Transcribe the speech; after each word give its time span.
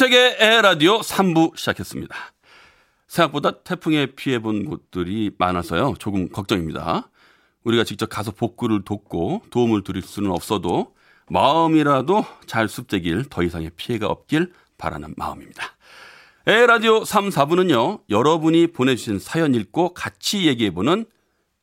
윤택의 0.00 0.36
에라디오 0.38 1.00
3부 1.00 1.58
시작했습니다. 1.58 2.16
생각보다 3.06 3.62
태풍에 3.62 4.06
피해본 4.06 4.64
곳들이 4.64 5.30
많아서요. 5.36 5.94
조금 5.98 6.30
걱정입니다. 6.30 7.10
우리가 7.64 7.84
직접 7.84 8.06
가서 8.06 8.30
복구를 8.30 8.82
돕고 8.82 9.42
도움을 9.50 9.84
드릴 9.84 10.00
수는 10.00 10.30
없어도 10.30 10.94
마음이라도 11.28 12.24
잘 12.46 12.68
습되길 12.68 13.26
더 13.28 13.42
이상의 13.42 13.72
피해가 13.76 14.06
없길 14.06 14.52
바라는 14.78 15.12
마음입니다. 15.18 15.64
에라디오 16.46 17.04
3, 17.04 17.28
4부는요. 17.28 18.00
여러분이 18.08 18.68
보내주신 18.68 19.18
사연 19.18 19.54
읽고 19.54 19.92
같이 19.92 20.46
얘기해보는 20.46 21.04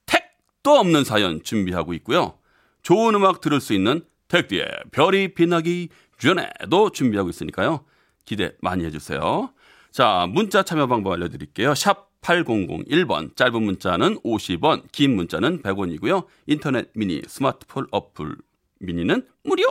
택도 0.06 0.76
없는 0.78 1.06
사연 1.06 1.42
준비하고 1.42 1.96
있고요. 1.96 2.38
좋은 2.84 3.16
음악 3.16 3.42
들을 3.42 3.60
수 3.60 3.74
있는 3.74 4.06
택디의 4.28 4.68
별이 4.92 5.34
빛나기 5.34 5.90
전에도 6.20 6.92
준비하고 6.92 7.30
있으니까요. 7.30 7.84
기대 8.28 8.52
많이 8.62 8.86
해주세요. 8.86 9.50
자, 9.90 10.28
문자 10.30 10.62
참여 10.62 10.86
방법 10.86 11.14
알려드릴게요. 11.14 11.74
샵 11.74 12.08
8001번, 12.22 13.36
짧은 13.36 13.64
문자는 13.64 14.20
50원, 14.20 14.84
긴 14.92 15.16
문자는 15.16 15.62
100원이고요. 15.62 16.26
인터넷 16.46 16.92
미니, 16.94 17.22
스마트폰 17.26 17.88
어플 17.90 18.36
미니는 18.80 19.26
무료 19.44 19.64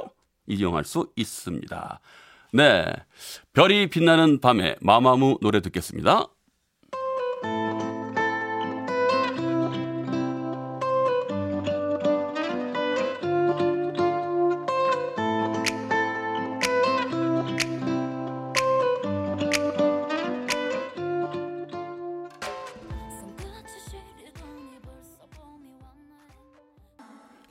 이용할 0.47 0.85
수 0.85 1.13
있습니다. 1.17 2.01
네. 2.55 2.87
별이 3.53 3.89
빛나는 3.89 4.41
밤에 4.41 4.77
마마무 4.81 5.39
노래 5.43 5.61
듣겠습니다. 5.61 6.27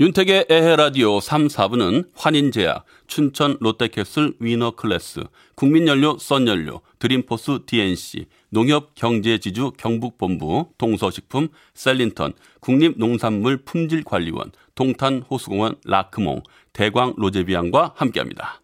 윤택의 0.05 0.45
에헤라디오 0.51 1.19
3, 1.19 1.47
4부는 1.47 2.09
환인제약, 2.13 2.85
춘천 3.07 3.57
롯데캐슬 3.59 4.35
위너클래스, 4.39 5.23
국민연료 5.55 6.19
썬연료, 6.19 6.81
드림포스 6.99 7.61
DNC, 7.65 8.27
농협경제지주 8.49 9.71
경북본부, 9.79 10.73
동서식품 10.77 11.47
셀린턴, 11.73 12.33
국립농산물 12.59 13.63
품질관리원, 13.65 14.51
동탄호수공원 14.75 15.77
라크몽, 15.85 16.43
대광 16.71 17.15
로제비앙과 17.17 17.93
함께합니다. 17.95 18.61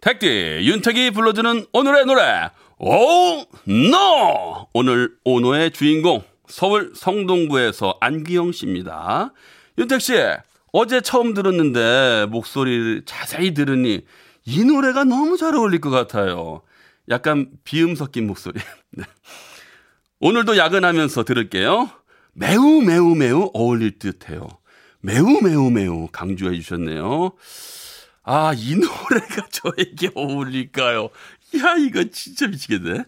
택디, 0.00 0.26
윤택이 0.26 1.12
불러주는 1.12 1.66
오늘의 1.72 2.06
노래, 2.06 2.50
오, 2.78 3.44
노! 3.64 4.66
오늘 4.74 5.14
오노의 5.24 5.70
주인공, 5.70 6.24
서울 6.48 6.92
성동구에서 6.96 7.98
안기영 8.00 8.50
씨입니다. 8.50 9.32
윤택 9.78 10.00
씨, 10.00 10.14
어제 10.72 11.00
처음 11.00 11.34
들었는데 11.34 12.26
목소리를 12.30 13.02
자세히 13.06 13.54
들으니 13.54 14.04
이 14.44 14.64
노래가 14.64 15.04
너무 15.04 15.36
잘 15.36 15.54
어울릴 15.54 15.80
것 15.80 15.90
같아요. 15.90 16.62
약간 17.08 17.50
비음 17.64 17.94
섞인 17.94 18.26
목소리. 18.26 18.60
네. 18.92 19.04
오늘도 20.20 20.56
야근하면서 20.56 21.24
들을게요. 21.24 21.90
매우 22.32 22.82
매우 22.82 23.14
매우 23.14 23.50
어울릴 23.52 23.98
듯해요. 23.98 24.48
매우 25.00 25.40
매우 25.42 25.70
매우 25.70 26.08
강조해 26.10 26.54
주셨네요. 26.56 27.32
아, 28.22 28.52
이 28.56 28.74
노래가 28.76 29.46
저에게 29.50 30.10
어울릴까요? 30.14 31.10
야, 31.58 31.76
이거 31.78 32.04
진짜 32.10 32.46
미치겠네. 32.46 33.04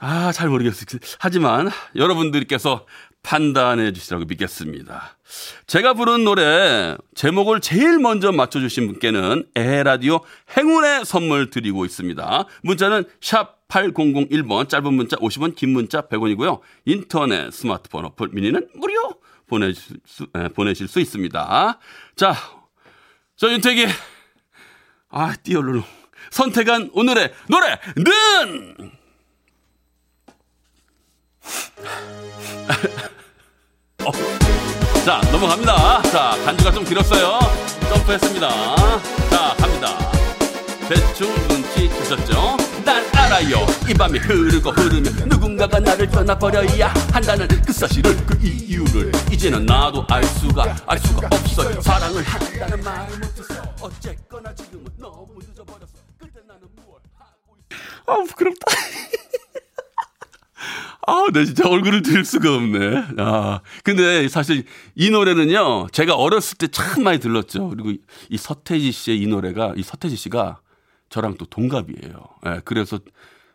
아, 0.00 0.32
잘 0.32 0.48
모르겠어요. 0.48 0.98
하지만 1.18 1.70
여러분들께서 1.96 2.86
판단해 3.22 3.92
주시라고 3.92 4.26
믿겠습니다. 4.26 5.16
제가 5.66 5.94
부른 5.94 6.24
노래 6.24 6.96
제목을 7.14 7.60
제일 7.60 7.98
먼저 7.98 8.32
맞춰주신 8.32 8.86
분께는 8.86 9.46
에라디오 9.54 10.20
행운의 10.56 11.06
선물 11.06 11.48
드리고 11.48 11.86
있습니다. 11.86 12.44
문자는 12.62 13.04
샵 13.22 13.66
8001번, 13.68 14.68
짧은 14.68 14.92
문자 14.92 15.16
50원, 15.16 15.56
긴 15.56 15.70
문자 15.70 16.02
100원이고요. 16.02 16.60
인터넷, 16.84 17.50
스마트폰 17.50 18.04
어플 18.04 18.28
미니는 18.32 18.68
무료 18.74 19.14
보내실 19.46 19.96
수, 20.04 20.26
에, 20.36 20.48
보내실 20.48 20.86
수 20.86 21.00
있습니다. 21.00 21.78
자, 22.16 22.34
저 23.36 23.50
윤택이, 23.50 23.86
아, 25.08 25.34
띠얼루루. 25.42 25.82
선택한 26.30 26.90
오늘의 26.92 27.32
노래 27.48 27.78
는! 27.96 29.03
어. 34.04 34.10
자, 35.04 35.20
넘어갑니다. 35.30 36.02
자, 36.02 36.30
간주가 36.44 36.72
좀 36.72 36.84
길었어요. 36.84 37.38
점프했습니다. 37.88 38.48
자, 39.30 39.54
갑니다. 39.58 39.96
대충 40.88 41.32
눈치 41.48 41.88
주셨죠? 41.88 42.56
난 42.84 43.02
알아요. 43.14 43.66
이 43.88 43.94
밤이 43.94 44.18
흐르고 44.18 44.70
흐르면 44.70 45.28
누군가가 45.28 45.78
나를 45.78 46.10
떠나버려야 46.10 46.92
한다는 47.12 47.48
그 47.64 47.72
사실을, 47.72 48.14
그 48.26 48.38
이유를 48.42 49.10
이제는 49.32 49.64
나도 49.64 50.04
알 50.10 50.22
수가, 50.24 50.76
알 50.86 50.98
수가 50.98 51.28
없어요. 51.32 51.80
사랑을 51.80 52.22
한다는 52.22 52.82
말을 52.82 53.18
못해서 53.18 53.62
어쨌거나 53.80 54.54
지금은 54.54 54.84
너무 54.98 55.28
늦어버렸어. 55.38 55.88
그때 56.18 56.40
나는 56.46 56.62
무얼 56.76 57.00
하고 57.18 57.56
있어. 57.70 58.12
아, 58.12 58.22
부끄럽다. 58.28 58.66
아, 61.06 61.26
내 61.32 61.44
진짜 61.44 61.68
얼굴을 61.68 62.02
들 62.02 62.24
수가 62.24 62.54
없네. 62.54 63.04
아, 63.18 63.60
근데 63.82 64.26
사실 64.28 64.64
이 64.94 65.10
노래는요, 65.10 65.88
제가 65.92 66.14
어렸을 66.14 66.56
때 66.58 66.66
참 66.68 67.04
많이 67.04 67.18
들렀죠. 67.20 67.68
그리고 67.68 67.92
이 68.28 68.36
서태지 68.36 68.90
씨의 68.92 69.20
이 69.20 69.26
노래가, 69.26 69.74
이 69.76 69.82
서태지 69.82 70.16
씨가 70.16 70.58
저랑 71.10 71.36
또 71.38 71.44
동갑이에요. 71.46 72.24
예, 72.46 72.60
그래서 72.64 72.98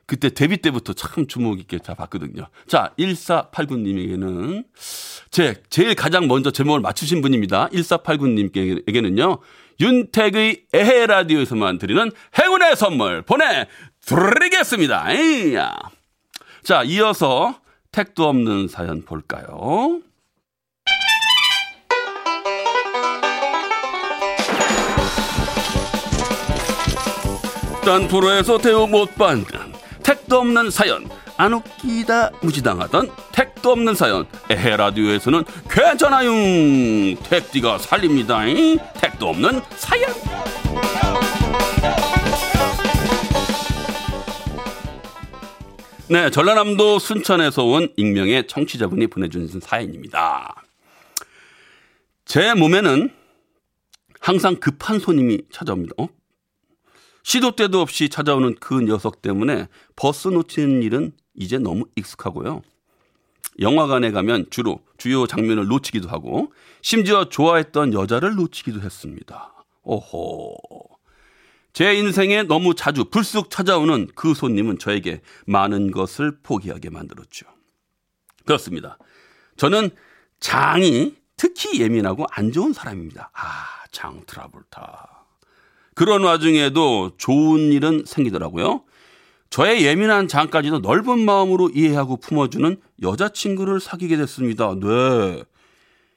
그때 0.05 0.29
데뷔 0.29 0.57
때부터 0.57 0.93
참 0.93 1.27
주목 1.27 1.59
있게 1.59 1.79
잘 1.79 1.95
봤거든요. 1.95 2.47
자, 2.67 2.93
1489님에게는 2.97 4.65
제, 5.29 5.61
제일 5.69 5.93
가장 5.95 6.27
먼저 6.27 6.49
제목을 6.51 6.79
맞추신 6.81 7.21
분입니다. 7.21 7.67
1489님께게는요, 7.69 9.39
윤택의 9.79 10.63
에헤라디오에서만 10.73 11.77
드리는 11.77 12.11
행운의 12.39 12.75
선물 12.75 13.21
보내드리겠습니다. 13.21 15.11
에이야. 15.13 15.75
자, 16.63 16.83
이어서 16.83 17.59
택도 17.91 18.27
없는 18.27 18.67
사연 18.67 19.03
볼까요? 19.03 20.01
딴 27.83 28.07
프로에서 28.07 28.57
대우 28.59 28.85
못 28.87 29.15
받는 29.15 29.45
택도 30.03 30.39
없는 30.39 30.69
사연. 30.69 31.09
안 31.37 31.53
웃기다 31.53 32.31
무지당하던 32.41 33.09
택도 33.31 33.71
없는 33.71 33.95
사연. 33.95 34.27
에헤 34.49 34.75
라디오에서는 34.77 35.43
괜찮아요. 35.69 36.29
택디가 37.23 37.77
살립니다. 37.77 38.41
택도 38.95 39.29
없는 39.29 39.61
사연 39.77 40.09
네, 46.11 46.31
전라남도 46.31 46.97
순천에서 46.97 47.65
온 47.65 47.93
익명의 47.95 48.47
청취자분이 48.47 49.05
보내주신 49.07 49.59
사연입니다. 49.59 50.63
제 52.25 52.55
몸에는 52.55 53.13
항상 54.19 54.55
급한 54.55 54.97
손님이 54.97 55.43
찾아옵니다. 55.51 55.93
어? 55.99 56.09
시도 57.21 57.55
때도 57.55 57.79
없이 57.79 58.09
찾아오는 58.09 58.55
그 58.59 58.81
녀석 58.81 59.21
때문에 59.21 59.67
버스 59.95 60.29
놓치는 60.29 60.81
일은 60.81 61.11
이제 61.35 61.59
너무 61.59 61.85
익숙하고요. 61.95 62.63
영화관에 63.59 64.09
가면 64.09 64.47
주로 64.49 64.79
주요 64.97 65.27
장면을 65.27 65.67
놓치기도 65.67 66.09
하고 66.09 66.51
심지어 66.81 67.29
좋아했던 67.29 67.93
여자를 67.93 68.33
놓치기도 68.33 68.81
했습니다. 68.81 69.53
오호. 69.83 70.88
제 71.79 71.95
인생에 71.95 72.43
너무 72.43 72.75
자주 72.75 73.05
불쑥 73.05 73.49
찾아오는 73.49 74.09
그 74.13 74.33
손님은 74.33 74.79
저에게 74.79 75.21
많은 75.45 75.91
것을 75.91 76.39
포기하게 76.43 76.89
만들었죠. 76.89 77.45
그렇습니다. 78.45 78.97
저는 79.55 79.89
장이 80.41 81.15
특히 81.37 81.79
예민하고 81.79 82.25
안 82.31 82.51
좋은 82.51 82.73
사람입니다. 82.73 83.31
아, 83.33 83.85
장 83.93 84.23
트라볼타. 84.27 85.25
그런 85.95 86.25
와중에도 86.25 87.11
좋은 87.15 87.71
일은 87.71 88.03
생기더라고요. 88.05 88.83
저의 89.49 89.85
예민한 89.85 90.27
장까지도 90.27 90.79
넓은 90.79 91.19
마음으로 91.19 91.69
이해하고 91.69 92.17
품어주는 92.17 92.75
여자친구를 93.01 93.79
사귀게 93.79 94.17
됐습니다. 94.17 94.75
네. 94.77 95.45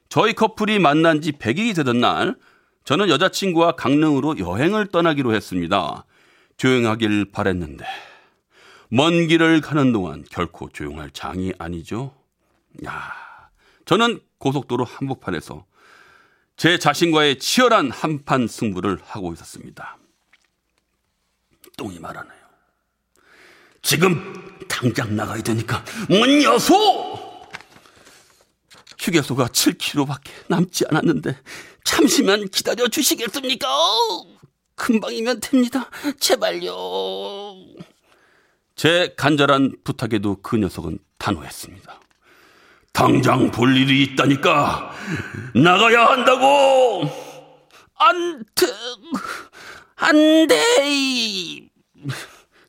저희 0.09 0.33
커플이 0.33 0.79
만난 0.79 1.21
지 1.21 1.31
100일이 1.31 1.73
되던 1.73 2.01
날, 2.01 2.35
저는 2.83 3.09
여자친구와 3.09 3.75
강릉으로 3.75 4.39
여행을 4.39 4.87
떠나기로 4.87 5.33
했습니다. 5.33 6.05
조용하길 6.57 7.31
바랬는데, 7.31 7.85
먼 8.89 9.27
길을 9.27 9.61
가는 9.61 9.91
동안 9.93 10.23
결코 10.29 10.69
조용할 10.69 11.11
장이 11.11 11.53
아니죠. 11.57 12.13
야, 12.85 13.11
저는 13.85 14.19
고속도로 14.37 14.83
한복판에서 14.83 15.65
제 16.57 16.77
자신과의 16.77 17.39
치열한 17.39 17.89
한판 17.89 18.47
승부를 18.47 18.99
하고 19.03 19.33
있었습니다. 19.33 19.97
똥이 21.77 21.99
말하네요. 21.99 22.43
지금 23.81 24.57
당장 24.67 25.15
나가야 25.15 25.41
되니까 25.41 25.83
문 26.09 26.43
여소! 26.43 27.23
휴게소가 28.99 29.47
7km밖에 29.47 30.29
남지 30.47 30.85
않았는데 30.89 31.35
잠시만 31.83 32.47
기다려 32.49 32.87
주시겠습니까? 32.87 33.67
금방이면 34.75 35.39
됩니다. 35.39 35.89
제발요. 36.19 36.73
제 38.75 39.13
간절한 39.15 39.73
부탁에도 39.83 40.37
그 40.41 40.57
녀석은 40.57 40.99
단호했습니다. 41.19 41.99
당장 42.91 43.51
볼 43.51 43.75
일이 43.75 44.03
있다니까 44.03 44.91
나가야 45.55 46.05
한다고. 46.05 47.03
안 47.95 48.43
돼, 48.55 48.67
안 49.95 50.47
돼. 50.47 51.69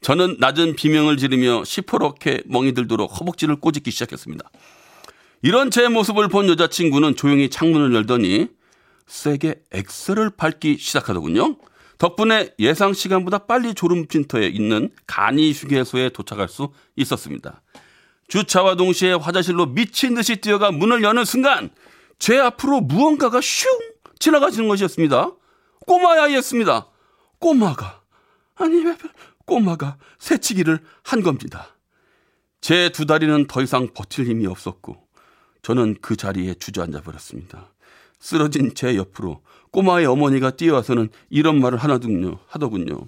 저는 0.03 0.37
낮은 0.39 0.77
비명을 0.77 1.17
지르며 1.17 1.65
시퍼렇게 1.65 2.43
멍이 2.47 2.75
들도록 2.75 3.19
허벅지를 3.19 3.57
꼬집기 3.57 3.91
시작했습니다. 3.91 4.51
이런 5.43 5.71
제 5.71 5.89
모습을 5.89 6.29
본 6.29 6.49
여자친구는 6.49 7.17
조용히 7.17 7.49
창문을 7.51 7.95
열더니 7.95 8.49
세게 9.07 9.63
엑셀을 9.73 10.31
밟기 10.31 10.79
시작하더군요. 10.79 11.57
덕분에 11.99 12.55
예상 12.59 12.93
시간보다 12.93 13.47
빨리 13.47 13.75
졸음쉼터에 13.75 14.49
있는 14.49 14.91
간이 15.07 15.53
휴게소에 15.53 16.11
도착할 16.11 16.49
수 16.49 16.73
있었습니다. 16.97 17.63
주차와 18.29 18.75
동시에 18.77 19.13
화장실로 19.13 19.67
미친 19.67 20.15
듯이 20.15 20.37
뛰어가 20.37 20.71
문을 20.73 21.03
여는 21.03 21.25
순간 21.25 21.71
제 22.19 22.39
앞으로 22.39 22.81
무언가가 22.81 23.41
슝 23.41 23.69
지나가시는 24.19 24.69
것이었습니다. 24.69 25.33
꼬마야이였습니다. 25.87 26.89
꼬마가 27.39 28.01
아니 28.57 28.83
꼬마가 29.45 29.99
새치기를 30.19 30.81
한 31.03 31.23
겁니다. 31.23 31.69
제 32.61 32.89
두 32.89 33.05
다리는 33.05 33.47
더 33.47 33.61
이상 33.61 33.89
버틸 33.93 34.27
힘이 34.27 34.47
없었고 34.47 34.97
저는 35.61 35.97
그 36.01 36.17
자리에 36.17 36.55
주저앉아 36.55 37.03
버렸습니다. 37.03 37.74
쓰러진 38.25 38.73
제 38.75 38.97
옆으로 38.97 39.43
꼬마의 39.71 40.07
어머니가 40.07 40.53
뛰어와서는 40.53 41.11
이런 41.29 41.61
말을 41.61 41.77
하나군요, 41.77 42.39
하더군요. 42.47 43.07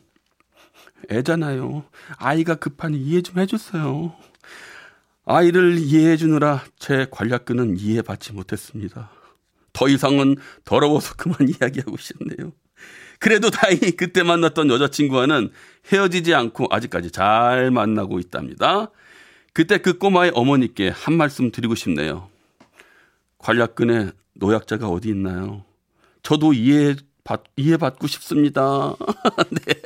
애잖아요. 1.10 1.84
아이가 2.18 2.56
급하니 2.56 2.98
이해 2.98 3.22
좀 3.22 3.38
해주세요. 3.38 4.14
아이를 5.24 5.78
이해해 5.78 6.18
주느라 6.18 6.62
제 6.78 7.06
관략근은 7.10 7.78
이해받지 7.78 8.34
못했습니다. 8.34 9.10
더 9.72 9.88
이상은 9.88 10.36
더러워서 10.66 11.14
그만 11.16 11.38
이야기하고 11.48 11.96
싶네요. 11.96 12.52
그래도 13.18 13.48
다행히 13.48 13.92
그때 13.92 14.22
만났던 14.22 14.68
여자친구와는 14.68 15.48
헤어지지 15.90 16.34
않고 16.34 16.66
아직까지 16.70 17.10
잘 17.10 17.70
만나고 17.70 18.18
있답니다. 18.18 18.90
그때 19.54 19.78
그 19.78 19.96
꼬마의 19.96 20.32
어머니께 20.34 20.90
한 20.90 21.14
말씀 21.14 21.50
드리고 21.50 21.74
싶네요. 21.74 22.28
관략근에 23.38 24.10
노약자가 24.38 24.88
어디 24.88 25.08
있나요? 25.08 25.64
저도 26.22 26.52
이해 26.52 26.96
받, 27.24 27.42
이해받고 27.56 28.06
싶습니다. 28.06 28.94
네. 29.50 29.82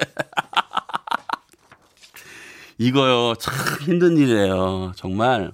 이거요, 2.78 3.34
참 3.34 3.54
힘든 3.82 4.16
일이에요. 4.16 4.92
정말. 4.96 5.52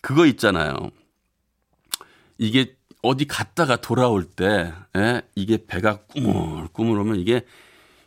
그거 0.00 0.26
있잖아요. 0.26 0.90
이게 2.38 2.76
어디 3.02 3.26
갔다가 3.26 3.76
돌아올 3.76 4.24
때, 4.24 4.72
예? 4.96 5.22
이게 5.34 5.66
배가 5.66 5.98
꾸물꾸물 6.06 6.98
오면 7.00 7.16
이게, 7.16 7.44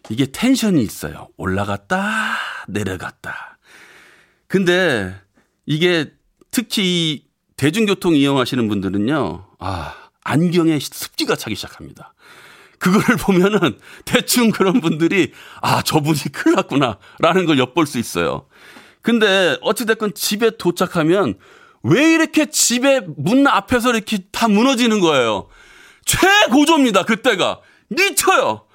이게 0.09 0.25
텐션이 0.25 0.81
있어요. 0.81 1.27
올라갔다, 1.37 2.35
내려갔다. 2.67 3.57
근데 4.47 5.13
이게 5.65 6.13
특히 6.51 7.25
대중교통 7.57 8.15
이용하시는 8.15 8.67
분들은요, 8.67 9.45
아, 9.59 10.06
안경에 10.27 10.77
습기가 10.79 11.37
차기 11.37 11.55
시작합니다. 11.55 12.13
그거를 12.79 13.15
보면은 13.17 13.79
대충 14.03 14.51
그런 14.51 14.81
분들이 14.81 15.31
아, 15.61 15.81
저분이 15.81 16.19
큰일 16.33 16.55
났구나. 16.57 16.97
라는 17.19 17.45
걸 17.45 17.57
엿볼 17.57 17.87
수 17.87 17.97
있어요. 17.97 18.47
근데 19.01 19.57
어찌됐건 19.61 20.13
집에 20.15 20.51
도착하면 20.57 21.39
왜 21.83 22.13
이렇게 22.13 22.47
집에 22.47 23.01
문 23.15 23.47
앞에서 23.47 23.91
이렇게 23.91 24.19
다 24.31 24.49
무너지는 24.49 24.99
거예요? 24.99 25.47
최고조입니다, 26.05 27.03
그때가. 27.03 27.61
미쳐요! 27.89 28.65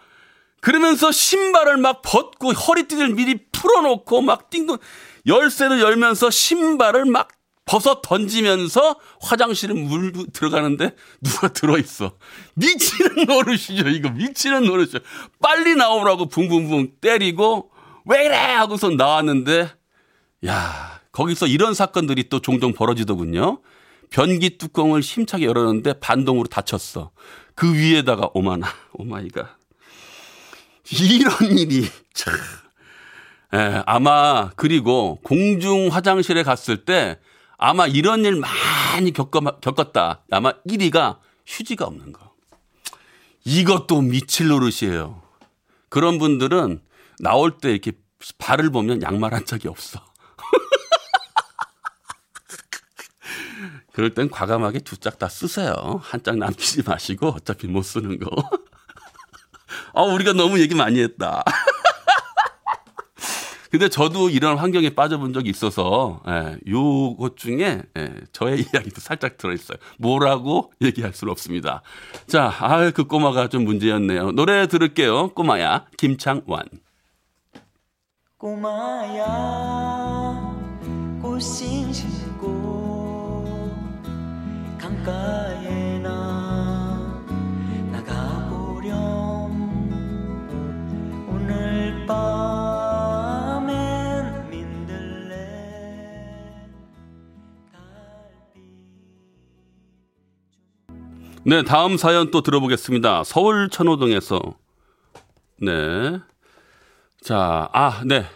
그러면서 0.62 1.12
신발을 1.12 1.76
막 1.76 2.00
벗고 2.02 2.52
허리띠를 2.52 3.10
미리 3.10 3.46
풀어놓고 3.52 4.22
막 4.22 4.48
띵동, 4.48 4.78
열쇠를 5.26 5.81
열면서 5.81 6.31
신발을 6.31 7.05
막 7.05 7.28
벗어 7.72 8.02
던지면서 8.02 8.96
화장실에 9.22 9.72
물 9.72 10.12
들어가는데 10.34 10.94
누가 11.22 11.48
들어있어. 11.48 12.19
미치는 12.52 13.24
노릇이죠, 13.32 13.88
이거. 13.88 14.10
미치는 14.10 14.64
노릇이죠. 14.64 14.98
빨리 15.41 15.74
나오라고 15.74 16.29
붕붕붕 16.29 16.96
때리고 17.00 17.70
왜 18.05 18.26
이래! 18.26 18.36
하고서 18.36 18.91
나왔는데, 18.91 19.70
야 20.46 21.00
거기서 21.12 21.46
이런 21.46 21.72
사건들이 21.72 22.29
또 22.29 22.41
종종 22.41 22.74
벌어지더군요. 22.74 23.62
변기 24.10 24.58
뚜껑을 24.58 25.00
힘차게 25.00 25.46
열었는데 25.46 25.94
반동으로 25.94 26.48
닫혔어. 26.48 27.12
그 27.55 27.72
위에다가 27.72 28.29
오마나, 28.34 28.67
오마이가. 28.93 29.56
이런 30.91 31.56
일이 31.56 31.88
참. 32.12 32.34
예, 33.55 33.82
아마 33.86 34.50
그리고 34.56 35.20
공중 35.22 35.88
화장실에 35.91 36.43
갔을 36.43 36.84
때 36.84 37.19
아마 37.64 37.86
이런 37.86 38.24
일 38.24 38.34
많이 38.36 39.12
겪어, 39.12 39.40
겪었다. 39.60 40.22
아마 40.32 40.50
1위가 40.66 41.19
휴지가 41.46 41.84
없는 41.86 42.12
거. 42.12 42.32
이것도 43.44 44.00
미칠 44.00 44.48
노릇이에요. 44.48 45.22
그런 45.88 46.19
분들은 46.19 46.81
나올 47.20 47.58
때 47.58 47.70
이렇게 47.70 47.92
발을 48.38 48.70
보면 48.70 49.02
양말 49.02 49.32
한 49.32 49.46
짝이 49.46 49.69
없어. 49.69 50.04
그럴 53.92 54.12
땐 54.14 54.28
과감하게 54.31 54.81
두 54.81 54.96
짝 54.96 55.19
다 55.19 55.28
쓰세요. 55.28 56.00
한 56.02 56.22
짝 56.24 56.36
남기지 56.38 56.82
마시고 56.84 57.28
어차피 57.28 57.69
못 57.69 57.82
쓰는 57.82 58.19
거. 58.19 58.28
아, 59.94 60.02
우리가 60.02 60.32
너무 60.32 60.58
얘기 60.58 60.74
많이 60.74 61.00
했다. 61.00 61.44
근데 63.72 63.88
저도 63.88 64.29
이런 64.29 64.58
환경에 64.58 64.91
빠져본 64.91 65.32
적이 65.32 65.48
있어서, 65.48 66.20
예, 66.29 66.58
요것 66.69 67.38
중에, 67.38 67.81
예, 67.96 68.14
저의 68.31 68.67
이야기도 68.74 69.00
살짝 69.00 69.38
들어있어요. 69.38 69.79
뭐라고 69.98 70.74
얘기할 70.82 71.14
수는 71.14 71.31
없습니다. 71.31 71.81
자, 72.26 72.52
아, 72.60 72.91
그 72.91 73.05
꼬마가 73.05 73.48
좀 73.48 73.64
문제였네요. 73.64 74.32
노래 74.32 74.67
들을게요. 74.67 75.29
꼬마야, 75.31 75.86
김창완. 75.96 76.64
꼬마야, 78.36 79.24
꽃신 81.22 81.94
신고, 81.94 83.74
강가에 84.76 85.98
나 86.00 87.24
나가보렴. 87.91 88.93
오늘 91.31 92.05
밤 92.06 92.61
네, 101.44 101.63
다음 101.65 101.96
사연 101.96 102.31
또 102.31 102.41
들어보겠습니다. 102.43 103.25
서울 103.25 103.69
천호동에서. 103.69 104.41
네. 105.61 106.20
자, 107.20 107.69
아, 107.72 108.03
네. 108.06 108.27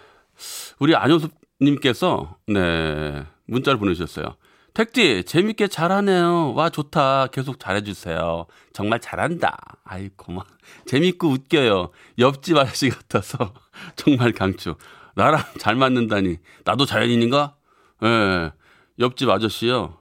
우리 0.80 0.94
안효섭님께서, 0.96 2.36
네. 2.48 3.24
문자를 3.46 3.78
보내주셨어요. 3.78 4.36
택디, 4.74 5.24
재밌게 5.24 5.68
잘하네요. 5.68 6.52
와, 6.54 6.68
좋다. 6.68 7.28
계속 7.28 7.58
잘해주세요. 7.60 8.46
정말 8.72 9.00
잘한다. 9.00 9.56
아이, 9.84 10.10
고마. 10.16 10.42
재밌고 10.86 11.28
웃겨요. 11.28 11.90
옆집 12.18 12.56
아저씨 12.56 12.90
같아서 12.90 13.54
정말 13.96 14.32
강추. 14.32 14.74
나랑 15.14 15.42
잘 15.58 15.76
맞는다니. 15.76 16.38
나도 16.64 16.84
자연인인가? 16.84 17.54
예. 18.02 18.06
네, 18.06 18.50
옆집 18.98 19.30
아저씨요. 19.30 19.96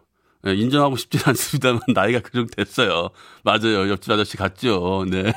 네, 0.45 0.53
인정하고 0.53 0.95
싶진 0.95 1.19
않습니다만 1.25 1.81
나이가 1.95 2.19
그 2.19 2.31
정도 2.31 2.51
됐어요. 2.55 3.09
맞아요. 3.43 3.89
옆집 3.89 4.11
아저씨 4.11 4.37
같죠. 4.37 5.05
네. 5.09 5.33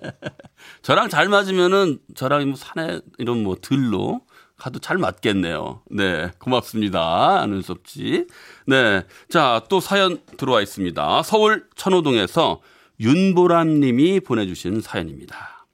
저랑 0.82 1.10
잘 1.10 1.28
맞으면은 1.28 1.98
저랑 2.14 2.48
뭐 2.48 2.56
산에 2.56 3.00
이런 3.18 3.42
뭐 3.42 3.56
들로 3.60 4.22
가도 4.56 4.78
잘 4.78 4.96
맞겠네요. 4.96 5.82
네. 5.90 6.30
고맙습니다. 6.38 7.46
수 7.62 7.72
없지. 7.72 8.26
네. 8.66 9.04
자, 9.28 9.62
또 9.68 9.78
사연 9.78 10.22
들어와 10.38 10.62
있습니다. 10.62 11.22
서울 11.22 11.68
천호동에서 11.76 12.62
윤보람 12.98 13.80
님이 13.80 14.20
보내주신 14.20 14.80
사연입니다. 14.80 15.66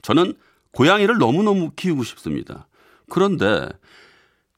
저는 0.00 0.34
고양이를 0.72 1.18
너무너무 1.18 1.72
키우고 1.76 2.04
싶습니다. 2.04 2.68
그런데 3.10 3.68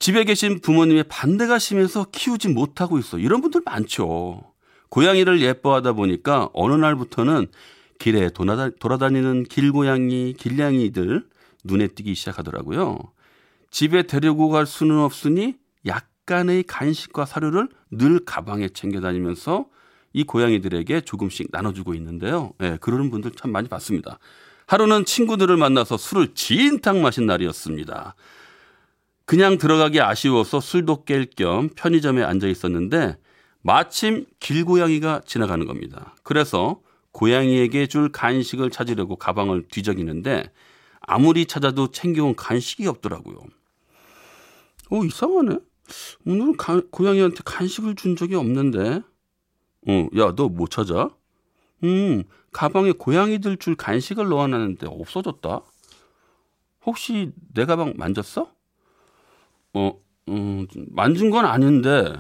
집에 0.03 0.25
계신 0.25 0.59
부모님의 0.59 1.05
반대가 1.05 1.61
심해서 1.61 2.05
키우지 2.11 2.49
못하고 2.49 2.99
있어. 2.99 3.19
이런 3.19 3.41
분들 3.41 3.63
많죠. 3.65 4.43
고양이를 4.89 5.41
예뻐하다 5.41 5.93
보니까 5.93 6.49
어느 6.55 6.75
날부터는 6.75 7.47
길에 8.01 8.29
돌아다니는 8.81 9.45
길고양이, 9.45 10.33
길냥이들 10.33 11.25
눈에 11.63 11.87
띄기 11.87 12.17
시작하더라고요. 12.17 12.99
집에 13.71 14.03
데리고 14.03 14.49
갈 14.49 14.67
수는 14.67 14.99
없으니 14.99 15.55
약간의 15.87 16.65
간식과 16.65 17.25
사료를 17.25 17.69
늘 17.93 18.25
가방에 18.25 18.71
챙겨 18.71 19.01
다니면서 19.01 19.67
이 20.13 20.25
고양이들에게 20.25 21.03
조금씩 21.03 21.51
나눠주고 21.53 21.95
있는데요. 21.95 22.55
예, 22.61 22.71
네, 22.71 22.77
그러는 22.81 23.09
분들 23.09 23.31
참 23.37 23.53
많이 23.53 23.69
봤습니다. 23.69 24.19
하루는 24.67 25.05
친구들을 25.05 25.57
만나서 25.57 25.97
술을 25.97 26.35
진탕 26.35 27.03
마신 27.03 27.27
날이었습니다. 27.27 28.17
그냥 29.33 29.57
들어가기 29.57 29.99
아쉬워서 30.03 30.61
술도 30.61 31.07
깰 31.07 31.35
겸 31.37 31.71
편의점에 31.75 32.23
앉아 32.23 32.49
있었는데 32.49 33.17
마침 33.63 34.27
길고양이가 34.41 35.23
지나가는 35.25 35.67
겁니다. 35.67 36.15
그래서 36.23 36.83
고양이에게 37.13 37.87
줄 37.87 38.13
간식을 38.13 38.69
찾으려고 38.69 39.17
가방을 39.17 39.69
뒤적이는데 39.69 40.53
아무리 41.01 41.47
찾아도 41.47 41.91
챙겨온 41.91 42.37
간식이 42.37 42.87
없더라고요. 42.87 43.39
어, 44.91 45.03
이상하네. 45.03 45.61
오늘은 46.27 46.59
가, 46.59 46.83
고양이한테 46.91 47.39
간식을 47.43 47.95
준 47.95 48.17
적이 48.17 48.35
없는데. 48.35 49.01
어, 49.89 50.09
야, 50.19 50.35
너 50.37 50.51
뭐 50.51 50.67
찾아? 50.67 51.09
음, 51.85 52.25
가방에 52.53 52.93
고양이들 52.93 53.57
줄 53.57 53.77
간식을 53.77 54.29
넣어놨는데 54.29 54.89
없어졌다. 54.89 55.63
혹시 56.85 57.33
내 57.55 57.65
가방 57.65 57.95
만졌어? 57.97 58.53
어, 59.75 59.93
음, 60.29 60.67
만진 60.91 61.31
건 61.31 61.45
아닌데, 61.45 62.13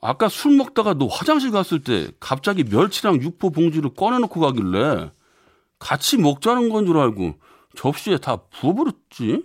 아까 0.00 0.28
술 0.28 0.56
먹다가 0.56 0.94
너 0.94 1.06
화장실 1.06 1.50
갔을 1.52 1.80
때 1.82 2.10
갑자기 2.18 2.64
멸치랑 2.64 3.22
육포 3.22 3.50
봉지를 3.50 3.94
꺼내놓고 3.94 4.40
가길래 4.40 5.12
같이 5.78 6.16
먹자는 6.18 6.70
건 6.70 6.86
줄 6.86 6.98
알고 6.98 7.34
접시에 7.76 8.18
다 8.18 8.36
부어버렸지? 8.50 9.44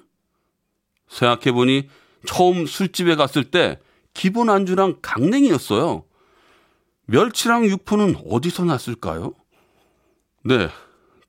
생각해보니 1.07 1.87
처음 2.25 2.65
술집에 2.65 3.15
갔을 3.15 3.43
때 3.45 3.79
기본 4.13 4.49
안주랑 4.49 4.97
강냉이였어요. 5.01 6.03
멸치랑 7.05 7.65
육포는 7.65 8.15
어디서 8.27 8.65
났을까요? 8.65 9.33
네, 10.43 10.69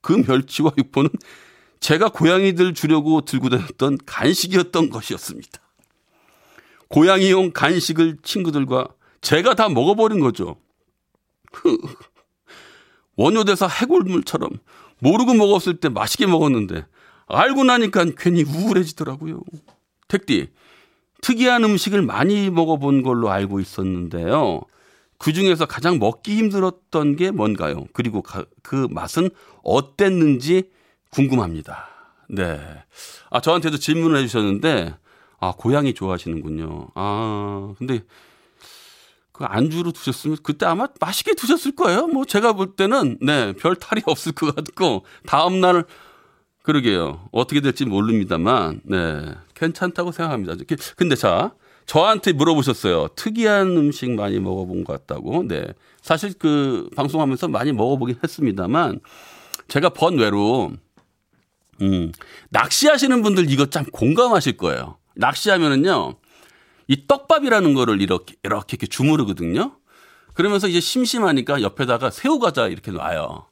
그 0.01 0.13
멸치와 0.27 0.73
육포는 0.77 1.11
제가 1.81 2.09
고양이들 2.09 2.73
주려고 2.75 3.21
들고 3.21 3.51
다녔던 3.51 3.99
간식이었던 4.07 4.89
것이었습니다. 4.91 5.61
고양이용 6.89 7.53
간식을 7.53 8.19
친구들과 8.23 8.89
제가 9.21 9.55
다 9.55 9.69
먹어버린 9.69 10.21
거죠. 10.21 10.57
원효대사 13.17 13.67
해골물처럼 13.67 14.51
모르고 15.01 15.35
먹었을 15.35 15.79
때 15.79 15.89
맛있게 15.89 16.27
먹었는데 16.27 16.87
알고 17.27 17.65
나니까 17.65 18.07
괜히 18.17 18.43
우울해지더라고요. 18.43 19.43
택디, 20.09 20.49
특이한 21.21 21.65
음식을 21.65 22.03
많이 22.03 22.49
먹어본 22.49 23.03
걸로 23.03 23.31
알고 23.31 23.61
있었는데요. 23.61 24.63
그 25.19 25.33
중에서 25.33 25.67
가장 25.67 25.99
먹기 25.99 26.37
힘들었던 26.37 27.17
게 27.17 27.31
뭔가요? 27.33 27.87
그리고 27.93 28.23
그 28.63 28.87
맛은 28.91 29.31
어땠는지 29.65 30.71
궁금합니다. 31.11 31.89
네. 32.29 32.61
아, 33.31 33.41
저한테도 33.41 33.79
질문을 33.79 34.19
해주셨는데, 34.19 34.95
아, 35.39 35.53
고양이 35.57 35.95
좋아하시는군요. 35.95 36.89
아, 36.95 37.75
근데 37.79 38.01
그 39.33 39.45
안주로 39.45 39.93
드셨으면 39.93 40.39
그때 40.43 40.67
아마 40.67 40.89
맛있게 41.01 41.35
드셨을 41.35 41.77
거예요. 41.77 42.09
뭐 42.09 42.25
제가 42.25 42.55
볼 42.55 42.75
때는 42.75 43.19
네, 43.21 43.53
별 43.53 43.77
탈이 43.77 44.03
없을 44.07 44.33
것 44.33 44.55
같고 44.55 45.05
다음 45.27 45.61
날 45.61 45.85
그러게요. 46.63 47.29
어떻게 47.33 47.61
될지 47.61 47.87
모릅니다만 47.87 48.83
네. 48.85 49.35
괜찮다고 49.55 50.13
생각합니다. 50.13 50.55
근데 50.97 51.15
자, 51.15 51.55
저한테 51.87 52.33
물어보셨어요. 52.33 53.09
특이한 53.17 53.69
음식 53.77 54.11
많이 54.11 54.39
먹어본 54.39 54.85
것 54.85 54.93
같다고. 54.93 55.49
네. 55.49 55.65
사실 56.03 56.35
그 56.39 56.91
방송하면서 56.95 57.49
많이 57.49 57.73
먹어보긴 57.73 58.19
했습니다만 58.23 59.01
제가 59.69 59.89
번외로 59.91 60.73
음, 61.81 62.13
낚시하시는 62.51 63.23
분들 63.23 63.51
이거 63.51 63.67
참 63.67 63.87
공감하실 63.87 64.59
거예요. 64.59 64.98
낚시하면은요, 65.19 66.15
이 66.87 67.07
떡밥이라는 67.07 67.75
거를 67.75 68.01
이렇게, 68.01 68.37
이렇게, 68.43 68.77
이렇게 68.77 68.87
주무르거든요. 68.87 69.77
그러면서 70.35 70.69
이제 70.69 70.81
심심하니까 70.81 71.63
옆에다가 71.63 72.11
새우과자 72.11 72.69
이렇게 72.69 72.93
놔요. 72.93 73.47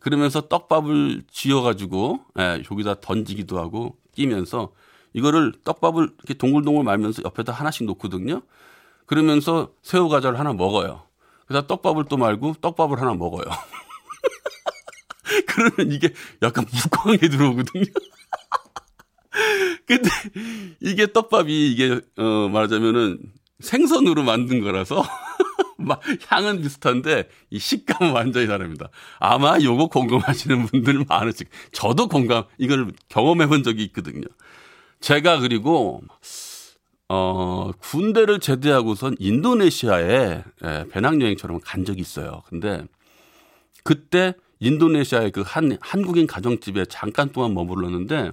그러면서 0.00 0.48
떡밥을 0.48 1.24
쥐어가지고, 1.30 2.24
예, 2.38 2.62
여기다 2.70 3.00
던지기도 3.00 3.58
하고 3.58 3.96
끼면서 4.12 4.72
이거를 5.12 5.52
떡밥을 5.64 6.10
이렇게 6.18 6.34
동글동글 6.34 6.84
말면서 6.84 7.22
옆에다 7.24 7.52
하나씩 7.52 7.86
놓거든요. 7.86 8.42
그러면서 9.06 9.72
새우과자를 9.82 10.38
하나 10.38 10.52
먹어요. 10.52 11.02
그래서 11.46 11.66
떡밥을 11.66 12.04
또 12.08 12.16
말고 12.16 12.54
떡밥을 12.60 13.00
하나 13.00 13.14
먹어요. 13.14 13.44
그러면 15.46 15.92
이게 15.92 16.12
약간 16.42 16.64
무광에 16.72 17.18
들어오거든요. 17.18 17.84
근데 19.96 20.08
이게 20.80 21.12
떡밥이 21.12 21.72
이게 21.72 22.00
어 22.16 22.48
말하자면은 22.48 23.18
생선으로 23.60 24.22
만든 24.22 24.60
거라서 24.60 25.04
막 25.78 26.00
향은 26.28 26.62
비슷한데 26.62 27.28
이 27.50 27.58
식감은 27.58 28.12
완전히 28.12 28.46
다릅니다. 28.46 28.88
아마 29.18 29.58
요거 29.60 29.88
공감하시는 29.88 30.66
분들 30.66 31.04
많으실 31.08 31.46
저도 31.72 32.08
공감 32.08 32.44
이걸 32.58 32.92
경험해 33.08 33.48
본 33.48 33.62
적이 33.62 33.84
있거든요. 33.84 34.22
제가 35.00 35.40
그리고 35.40 36.02
어 37.08 37.72
군대를 37.80 38.38
제대하고선 38.38 39.16
인도네시아에 39.18 40.44
예, 40.64 40.84
배낭여행처럼 40.90 41.60
간 41.64 41.84
적이 41.84 42.02
있어요. 42.02 42.42
근데 42.48 42.84
그때 43.82 44.34
인도네시아의 44.60 45.32
그 45.32 45.42
한 45.42 45.76
한국인 45.80 46.26
가정집에 46.28 46.84
잠깐 46.86 47.30
동안 47.32 47.54
머물렀는데 47.54 48.30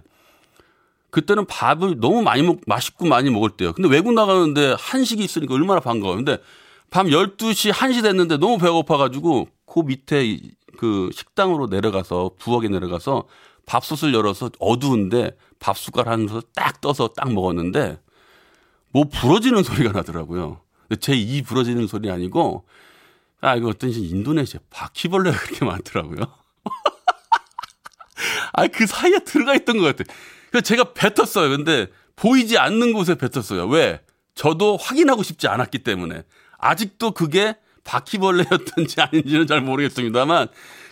그때는 1.11 1.45
밥을 1.45 1.99
너무 1.99 2.21
많이 2.21 2.43
먹, 2.43 2.59
맛있고 2.67 3.05
많이 3.07 3.29
먹을 3.29 3.49
때요. 3.51 3.73
근데 3.73 3.89
외국 3.89 4.13
나가는데 4.13 4.75
한식이 4.77 5.23
있으니까 5.23 5.53
얼마나 5.55 5.79
반가워요. 5.79 6.17
근데 6.17 6.37
밤 6.89 7.07
12시, 7.07 7.71
1시 7.71 8.03
됐는데 8.03 8.37
너무 8.37 8.57
배고파가지고 8.57 9.47
그 9.65 9.79
밑에 9.81 10.39
그 10.77 11.09
식당으로 11.13 11.67
내려가서 11.67 12.31
부엌에 12.37 12.67
내려가서 12.69 13.25
밥솥을 13.65 14.13
열어서 14.13 14.49
어두운데 14.59 15.35
밥 15.59 15.77
숟갈 15.77 16.07
하면서 16.07 16.41
딱 16.55 16.79
떠서 16.81 17.09
딱 17.09 17.33
먹었는데 17.33 17.99
뭐 18.91 19.05
부러지는 19.05 19.63
소리가 19.63 19.91
나더라고요. 19.91 20.61
제 21.01 21.13
이 21.13 21.41
부러지는 21.41 21.87
소리 21.87 22.09
아니고 22.09 22.65
아 23.41 23.55
이거 23.55 23.67
어떤 23.69 23.89
인도네시아 23.91 24.59
바퀴벌레가 24.69 25.37
그렇게 25.37 25.65
많더라고요. 25.65 26.17
아 28.53 28.67
그 28.67 28.85
사이에 28.87 29.19
들어가 29.19 29.53
있던 29.55 29.77
것 29.77 29.95
같아. 29.95 30.11
그래서 30.49 30.63
제가 30.63 30.93
뱉었어요. 30.93 31.49
근데 31.49 31.87
보이지 32.15 32.57
않는 32.57 32.93
곳에 32.93 33.15
뱉었어요. 33.15 33.67
왜? 33.67 34.01
저도 34.35 34.77
확인하고 34.77 35.23
싶지 35.23 35.47
않았기 35.47 35.79
때문에. 35.79 36.23
아직도 36.57 37.11
그게 37.11 37.55
바퀴벌레였던지 37.83 38.99
아닌지는 39.01 39.47
잘 39.47 39.61
모르겠습니다만 39.61 40.47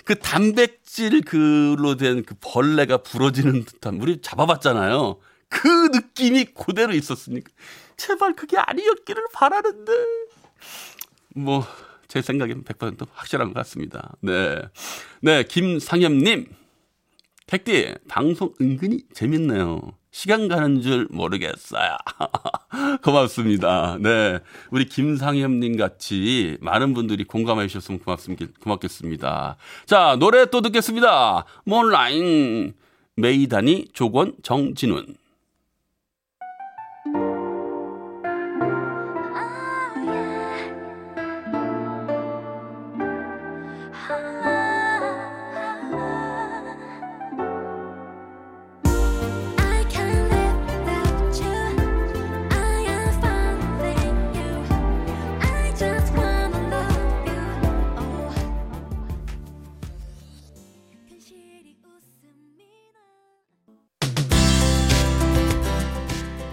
그 0.06 0.16
단백질 0.20 1.22
그로 1.22 1.96
된 1.98 2.24
그 2.26 2.36
벌레가 2.40 2.98
부러지는 2.98 3.66
듯한 3.66 3.96
우리 4.02 4.22
잡아봤잖아요. 4.22 5.18
그 5.50 5.68
느낌이 5.92 6.46
그대로 6.46 6.94
있었으니까 6.94 7.52
제발 7.98 8.36
그게 8.36 8.58
아니었기를 8.58 9.24
바라는데. 9.34 9.92
뭐, 11.36 11.66
제 12.08 12.22
생각엔 12.22 12.64
100% 12.64 13.08
확실한 13.14 13.48
것 13.48 13.54
같습니다. 13.56 14.14
네. 14.22 14.62
네, 15.22 15.44
김상엽님. 15.44 16.48
택디, 17.48 17.94
방송 18.08 18.54
은근히 18.60 19.04
재밌네요. 19.14 19.94
시간 20.12 20.48
가는 20.48 20.82
줄 20.82 21.08
모르겠어요. 21.12 21.98
고맙습니다. 23.04 23.98
네. 24.00 24.40
우리 24.72 24.86
김상엽님 24.86 25.78
같이 25.78 26.58
많은 26.62 26.94
분들이 26.94 27.24
공감해 27.26 27.68
주셨으면 27.68 28.00
고맙습니다. 28.00 28.46
고맙겠습니다. 28.62 29.58
자, 29.86 30.16
노래 30.18 30.46
또 30.46 30.62
듣겠습니다. 30.62 31.46
몰라인. 31.66 32.74
메이다니, 33.18 33.90
조건, 33.94 34.34
정진훈. 34.42 35.16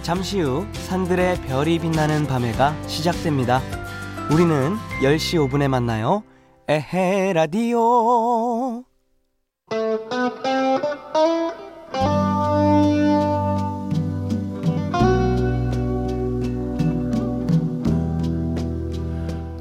잠시 0.02 0.40
후 0.40 0.66
산들의 0.72 1.42
별이 1.42 1.78
빛나는 1.78 2.26
밤에가 2.26 2.74
시작됩니다. 2.88 3.62
우리는 4.32 4.76
10시 5.00 5.48
5분에 5.48 5.68
만나요. 5.68 6.24
에헤 6.68 7.32
라디오. 7.32 8.82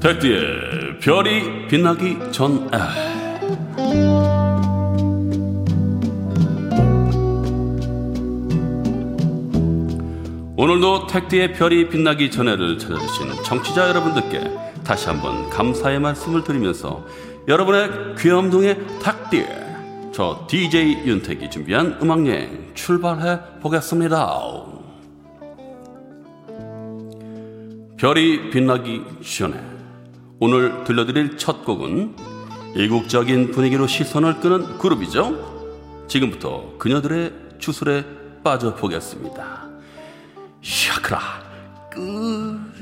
택디의 0.00 0.98
별이 1.00 1.68
빛나기 1.68 2.18
전에. 2.32 3.11
오늘도 10.62 11.08
택디의 11.08 11.54
별이 11.54 11.88
빛나기 11.88 12.30
전에를 12.30 12.78
찾아주신 12.78 13.42
청취자 13.42 13.88
여러분들께 13.88 14.48
다시 14.84 15.08
한번 15.08 15.50
감사의 15.50 15.98
말씀을 15.98 16.44
드리면서 16.44 17.04
여러분의 17.48 18.14
귀염둥의 18.16 18.76
택디 19.02 19.44
저 20.14 20.46
DJ 20.48 21.04
윤택이 21.04 21.50
준비한 21.50 21.98
음악여행 22.00 22.70
출발해 22.74 23.40
보겠습니다. 23.60 24.38
별이 27.96 28.50
빛나기 28.50 29.02
전에 29.20 29.60
오늘 30.38 30.84
들려드릴 30.84 31.38
첫 31.38 31.64
곡은 31.64 32.14
이국적인 32.76 33.50
분위기로 33.50 33.88
시선을 33.88 34.38
끄는 34.38 34.78
그룹이죠. 34.78 36.06
지금부터 36.06 36.74
그녀들의 36.78 37.32
주술에 37.58 38.04
빠져보겠습니다. 38.44 39.71
샤크라 40.62 41.42
끝. 41.90 42.81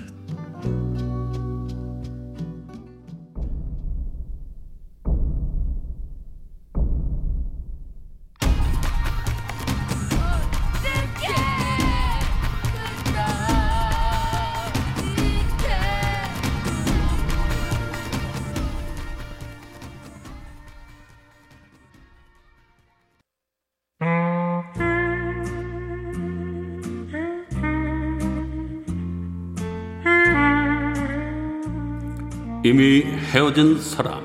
이미 32.70 33.02
헤어진 33.02 33.82
사람 33.82 34.22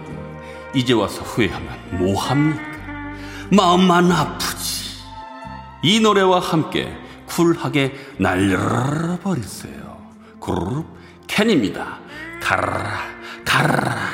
이제 0.75 0.93
와서 0.93 1.23
후회하면 1.23 1.97
뭐합니까? 1.97 2.62
마음만 3.51 4.12
아프지. 4.12 4.99
이 5.81 5.99
노래와 5.99 6.41
함께 6.41 6.95
쿨하게 7.25 7.95
날려버리세요. 8.19 9.97
그룹 10.39 10.86
캔입니다. 11.25 11.97
가라 12.39 12.99
가라 13.43 14.05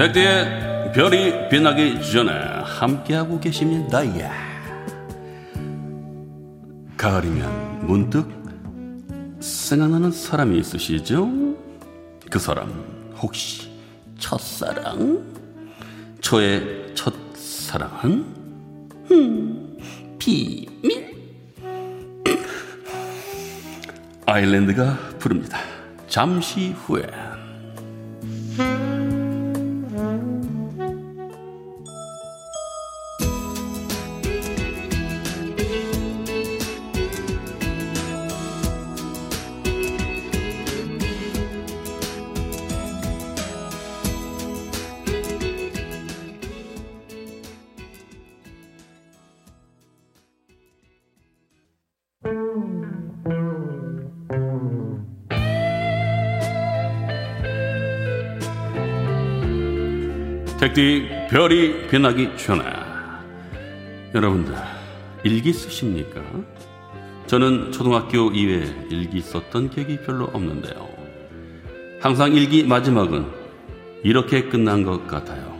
백대의 0.00 0.92
별이 0.94 1.50
빛나기 1.50 2.00
전에 2.10 2.32
함께하고 2.64 3.38
계십니다. 3.38 4.02
예. 4.16 4.30
가을이면 6.96 7.86
문득 7.86 8.26
생각나는 9.40 10.10
사람이 10.10 10.58
있으시죠? 10.58 11.28
그 12.30 12.38
사람 12.38 12.70
혹시 13.18 13.70
첫사랑? 14.18 15.22
저의 16.22 16.94
첫사랑은? 16.94 18.24
음, 19.10 19.78
비밀? 20.18 21.14
아일랜드가 24.24 24.96
부릅니다. 25.18 25.58
잠시 26.08 26.70
후에. 26.70 27.29
택디 60.60 61.08
별이 61.30 61.88
빛나기 61.88 62.36
전에 62.36 62.62
여러분들 64.14 64.54
일기 65.24 65.54
쓰십니까? 65.54 66.20
저는 67.26 67.72
초등학교 67.72 68.30
이외에 68.30 68.66
일기 68.90 69.22
썼던 69.22 69.70
기억이 69.70 70.00
별로 70.04 70.26
없는데요. 70.26 70.86
항상 71.98 72.34
일기 72.34 72.62
마지막은 72.64 73.24
이렇게 74.02 74.50
끝난 74.50 74.82
것 74.84 75.06
같아요. 75.06 75.58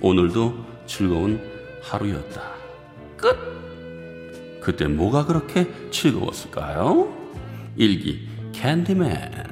오늘도 0.00 0.66
즐거운 0.86 1.40
하루였다. 1.84 2.42
끝! 3.16 3.38
그때 4.60 4.88
뭐가 4.88 5.26
그렇게 5.26 5.68
즐거웠을까요? 5.92 7.16
일기 7.76 8.26
캔디맨 8.50 9.47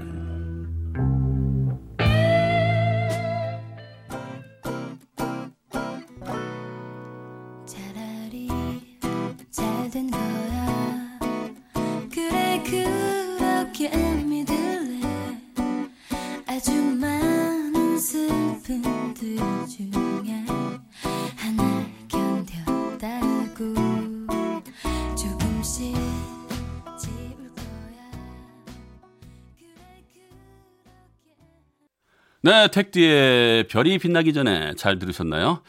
네, 32.47 32.69
택디의 32.69 33.67
별이 33.67 33.99
빛나기 33.99 34.33
전에 34.33 34.75
잘 34.77 35.01
들으셨나요? 35.01 35.63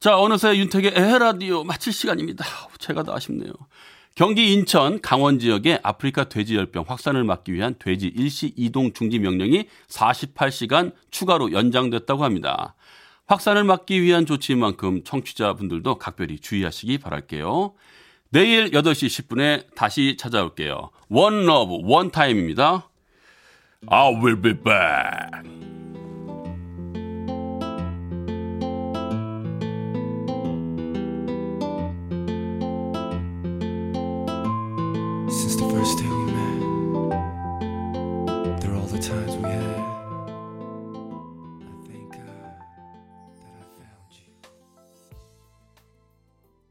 자, 0.00 0.18
어느새 0.18 0.58
윤택의 0.58 0.94
에헤라디오 0.96 1.62
마칠 1.62 1.92
시간입니다. 1.92 2.44
제가 2.80 3.04
더 3.04 3.14
아쉽네요. 3.14 3.52
경기 4.16 4.52
인천 4.52 5.00
강원 5.00 5.38
지역의 5.38 5.78
아프리카 5.84 6.24
돼지열병 6.24 6.86
확산을 6.88 7.22
막기 7.22 7.54
위한 7.54 7.76
돼지 7.78 8.08
일시 8.08 8.52
이동 8.56 8.92
중지 8.92 9.20
명령이 9.20 9.68
48시간 9.88 10.92
추가로 11.12 11.52
연장됐다고 11.52 12.24
합니다. 12.24 12.74
확산을 13.26 13.62
막기 13.62 14.02
위한 14.02 14.26
조치인 14.26 14.58
만큼 14.58 15.04
청취자분들도 15.04 15.98
각별히 15.98 16.40
주의하시기 16.40 16.98
바랄게요. 16.98 17.74
내일 18.30 18.72
8시 18.72 19.28
10분에 19.28 19.72
다시 19.76 20.16
찾아올게요. 20.18 20.90
One 21.10 21.46
love, 21.46 21.78
one 21.84 22.10
time입니다. 22.10 22.88
I 23.86 24.14
will 24.16 24.42
be 24.42 24.52
back. 24.52 25.93